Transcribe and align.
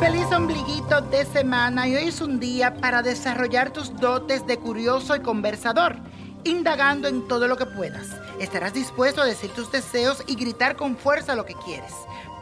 Feliz 0.00 0.30
ombliguito 0.30 1.00
de 1.00 1.24
semana 1.24 1.88
y 1.88 1.96
hoy 1.96 2.04
es 2.04 2.20
un 2.20 2.38
día 2.38 2.72
para 2.74 3.02
desarrollar 3.02 3.72
tus 3.72 3.96
dotes 3.96 4.46
de 4.46 4.56
curioso 4.56 5.16
y 5.16 5.20
conversador, 5.20 5.96
indagando 6.44 7.08
en 7.08 7.26
todo 7.26 7.48
lo 7.48 7.56
que 7.56 7.66
puedas. 7.66 8.06
Estarás 8.38 8.74
dispuesto 8.74 9.22
a 9.22 9.24
decir 9.24 9.50
tus 9.50 9.72
deseos 9.72 10.22
y 10.28 10.36
gritar 10.36 10.76
con 10.76 10.96
fuerza 10.96 11.34
lo 11.34 11.44
que 11.44 11.56
quieres, 11.64 11.92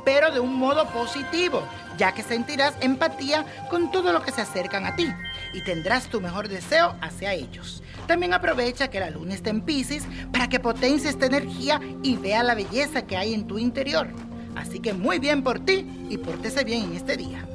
pero 0.05 0.31
de 0.31 0.39
un 0.39 0.55
modo 0.55 0.87
positivo, 0.91 1.63
ya 1.97 2.13
que 2.13 2.23
sentirás 2.23 2.75
empatía 2.83 3.47
con 3.71 3.91
todo 3.91 4.13
lo 4.13 4.23
que 4.23 4.33
se 4.33 4.43
acercan 4.43 4.85
a 4.85 4.95
ti 4.95 5.09
y 5.55 5.65
tendrás 5.65 6.11
tu 6.11 6.21
mejor 6.21 6.49
deseo 6.49 6.95
hacia 7.01 7.33
ellos. 7.33 7.83
También 8.07 8.35
aprovecha 8.35 8.89
que 8.89 9.01
la 9.01 9.09
luna 9.09 9.33
está 9.33 9.49
en 9.49 9.63
Pisces 9.63 10.05
para 10.31 10.51
que 10.51 10.61
potencie 10.61 11.09
esta 11.09 11.25
energía 11.25 11.81
y 12.03 12.17
vea 12.17 12.43
la 12.43 12.55
belleza 12.55 13.07
que 13.07 13.17
hay 13.17 13.33
en 13.33 13.47
tu 13.47 13.59
interior. 13.59 14.09
Así 14.57 14.81
que 14.81 14.93
muy 14.93 15.19
bien 15.19 15.45
por 15.45 15.61
ti 15.61 15.87
y 16.09 16.19
pórtese 16.19 16.65
bien 16.65 16.85
en 16.85 16.97
este 16.97 17.17
día. 17.17 17.47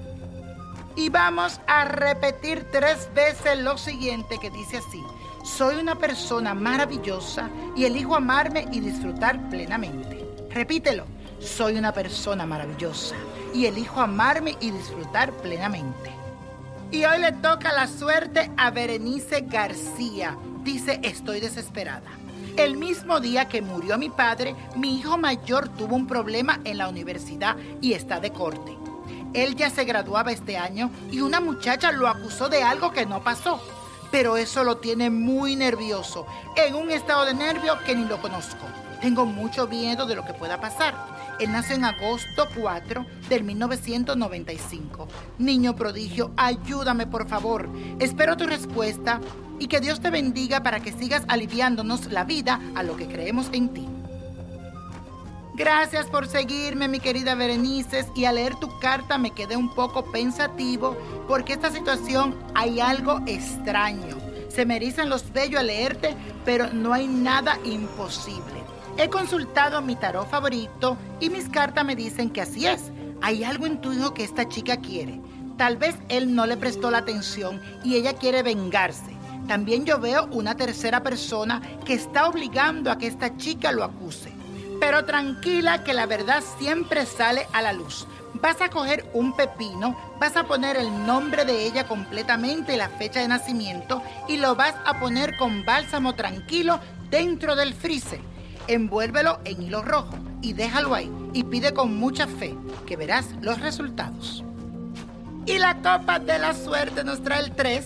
Y 0.95 1.09
vamos 1.09 1.59
a 1.67 1.85
repetir 1.85 2.65
tres 2.71 3.09
veces 3.13 3.59
lo 3.59 3.77
siguiente 3.77 4.37
que 4.39 4.49
dice 4.49 4.77
así. 4.77 5.01
Soy 5.43 5.75
una 5.75 5.95
persona 5.95 6.53
maravillosa 6.53 7.49
y 7.75 7.85
elijo 7.85 8.15
amarme 8.15 8.67
y 8.71 8.79
disfrutar 8.79 9.49
plenamente. 9.49 10.25
Repítelo. 10.51 11.05
Soy 11.39 11.75
una 11.75 11.91
persona 11.91 12.45
maravillosa 12.45 13.15
y 13.51 13.65
elijo 13.65 13.99
amarme 13.99 14.55
y 14.59 14.69
disfrutar 14.69 15.31
plenamente. 15.37 16.11
Y 16.91 17.03
hoy 17.05 17.19
le 17.19 17.31
toca 17.31 17.71
la 17.71 17.87
suerte 17.87 18.51
a 18.57 18.69
Berenice 18.69 19.41
García. 19.41 20.37
Dice, 20.63 20.99
estoy 21.01 21.39
desesperada. 21.39 22.11
El 22.57 22.75
mismo 22.75 23.19
día 23.21 23.47
que 23.47 23.61
murió 23.61 23.97
mi 23.97 24.09
padre, 24.09 24.55
mi 24.75 24.97
hijo 24.97 25.17
mayor 25.17 25.69
tuvo 25.69 25.95
un 25.95 26.05
problema 26.05 26.59
en 26.65 26.77
la 26.77 26.89
universidad 26.89 27.55
y 27.79 27.93
está 27.93 28.19
de 28.19 28.31
corte. 28.31 28.77
Él 29.33 29.55
ya 29.55 29.69
se 29.69 29.85
graduaba 29.85 30.31
este 30.31 30.57
año 30.57 30.91
y 31.11 31.21
una 31.21 31.39
muchacha 31.39 31.91
lo 31.91 32.07
acusó 32.07 32.49
de 32.49 32.61
algo 32.61 32.91
que 32.91 33.05
no 33.05 33.23
pasó. 33.23 33.61
Pero 34.11 34.35
eso 34.35 34.65
lo 34.65 34.77
tiene 34.77 35.09
muy 35.09 35.55
nervioso, 35.55 36.27
en 36.57 36.75
un 36.75 36.91
estado 36.91 37.23
de 37.25 37.33
nervio 37.33 37.79
que 37.85 37.95
ni 37.95 38.03
lo 38.03 38.21
conozco. 38.21 38.65
Tengo 38.99 39.25
mucho 39.25 39.67
miedo 39.67 40.05
de 40.05 40.15
lo 40.15 40.25
que 40.25 40.33
pueda 40.33 40.59
pasar. 40.59 40.93
Él 41.39 41.53
nació 41.53 41.75
en 41.75 41.85
agosto 41.85 42.45
4 42.59 43.05
del 43.29 43.43
1995. 43.45 45.07
Niño 45.39 45.75
prodigio, 45.77 46.31
ayúdame 46.35 47.07
por 47.07 47.27
favor. 47.29 47.69
Espero 47.99 48.35
tu 48.35 48.45
respuesta 48.45 49.21
y 49.61 49.67
que 49.67 49.79
Dios 49.79 50.01
te 50.01 50.09
bendiga 50.09 50.63
para 50.63 50.79
que 50.79 50.91
sigas 50.91 51.23
aliviándonos 51.27 52.07
la 52.07 52.23
vida 52.23 52.59
a 52.73 52.81
lo 52.81 52.97
que 52.97 53.05
creemos 53.05 53.47
en 53.51 53.69
ti. 53.69 53.87
Gracias 55.53 56.07
por 56.07 56.27
seguirme, 56.27 56.87
mi 56.87 56.99
querida 56.99 57.35
Berenices, 57.35 58.07
y 58.15 58.25
al 58.25 58.35
leer 58.35 58.55
tu 58.55 58.79
carta 58.79 59.19
me 59.19 59.29
quedé 59.29 59.55
un 59.55 59.71
poco 59.75 60.11
pensativo 60.11 60.97
porque 61.27 61.53
esta 61.53 61.69
situación 61.69 62.35
hay 62.55 62.79
algo 62.79 63.21
extraño. 63.27 64.17
Se 64.49 64.65
me 64.65 64.77
erizan 64.77 65.11
los 65.11 65.31
vellos 65.31 65.59
al 65.59 65.67
leerte, 65.67 66.15
pero 66.43 66.73
no 66.73 66.91
hay 66.91 67.07
nada 67.07 67.59
imposible. 67.63 68.63
He 68.97 69.09
consultado 69.09 69.77
a 69.77 69.81
mi 69.81 69.95
tarot 69.95 70.27
favorito 70.27 70.97
y 71.19 71.29
mis 71.29 71.47
cartas 71.49 71.85
me 71.85 71.95
dicen 71.95 72.31
que 72.31 72.41
así 72.41 72.65
es. 72.65 72.91
Hay 73.21 73.43
algo 73.43 73.67
en 73.67 73.79
tu 73.79 73.93
hijo 73.93 74.15
que 74.15 74.23
esta 74.23 74.49
chica 74.49 74.77
quiere. 74.77 75.21
Tal 75.55 75.77
vez 75.77 75.95
él 76.09 76.33
no 76.33 76.47
le 76.47 76.57
prestó 76.57 76.89
la 76.89 76.97
atención 76.97 77.61
y 77.83 77.93
ella 77.93 78.13
quiere 78.13 78.41
vengarse. 78.41 79.10
También 79.47 79.85
yo 79.85 79.99
veo 79.99 80.27
una 80.31 80.55
tercera 80.55 81.03
persona 81.03 81.61
que 81.85 81.93
está 81.93 82.27
obligando 82.27 82.91
a 82.91 82.97
que 82.97 83.07
esta 83.07 83.35
chica 83.37 83.71
lo 83.71 83.83
acuse. 83.83 84.31
Pero 84.79 85.05
tranquila 85.05 85.83
que 85.83 85.93
la 85.93 86.05
verdad 86.05 86.43
siempre 86.57 87.05
sale 87.05 87.47
a 87.53 87.61
la 87.61 87.73
luz. 87.73 88.07
Vas 88.35 88.61
a 88.61 88.69
coger 88.69 89.09
un 89.13 89.35
pepino, 89.35 89.95
vas 90.19 90.35
a 90.37 90.45
poner 90.45 90.77
el 90.77 91.05
nombre 91.05 91.45
de 91.45 91.65
ella 91.65 91.87
completamente 91.87 92.73
y 92.73 92.77
la 92.77 92.89
fecha 92.89 93.19
de 93.19 93.27
nacimiento 93.27 94.01
y 94.27 94.37
lo 94.37 94.55
vas 94.55 94.73
a 94.85 94.99
poner 94.99 95.37
con 95.37 95.65
bálsamo 95.65 96.15
tranquilo 96.15 96.79
dentro 97.09 97.55
del 97.55 97.73
freezer. 97.73 98.21
Envuélvelo 98.67 99.39
en 99.43 99.61
hilo 99.61 99.81
rojo 99.81 100.17
y 100.41 100.53
déjalo 100.53 100.95
ahí 100.95 101.11
y 101.33 101.43
pide 101.43 101.73
con 101.73 101.97
mucha 101.97 102.25
fe 102.25 102.57
que 102.87 102.95
verás 102.95 103.27
los 103.41 103.59
resultados. 103.59 104.43
Y 105.45 105.57
la 105.57 105.75
copa 105.75 106.19
de 106.19 106.39
la 106.39 106.53
suerte 106.53 107.03
nos 107.03 107.23
trae 107.23 107.43
el 107.43 107.51
3, 107.51 107.85